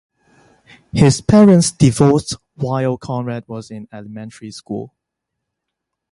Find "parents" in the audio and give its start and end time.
1.21-1.69